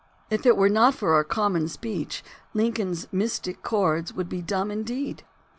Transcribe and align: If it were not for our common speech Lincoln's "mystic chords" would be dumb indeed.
If 0.31 0.47
it 0.47 0.57
were 0.57 0.67
not 0.67 0.95
for 0.95 1.13
our 1.13 1.23
common 1.23 1.67
speech 1.67 2.23
Lincoln's 2.55 3.07
"mystic 3.11 3.61
chords" 3.61 4.15
would 4.15 4.29
be 4.29 4.41
dumb 4.41 4.71
indeed. 4.71 5.21